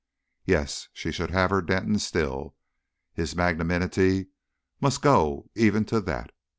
Yes 0.45 0.87
she 0.93 1.11
should 1.11 1.29
have 1.29 1.51
her 1.51 1.61
Denton 1.61 1.99
still. 1.99 2.55
His 3.13 3.35
magnanimity 3.35 4.29
must 4.79 5.03
go 5.03 5.51
even 5.53 5.85
to 5.85 6.01
that. 6.01 6.31